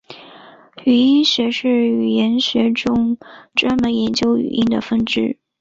[0.83, 3.19] 语音学是语言学中
[3.53, 5.37] 专门研究语音的分支。